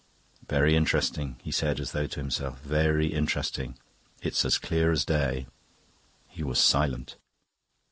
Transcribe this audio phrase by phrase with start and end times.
[0.49, 3.77] "Very interesting," he said, as though to himself "very interesting.
[4.19, 5.45] It's as clear as day."
[6.27, 7.17] He was silent.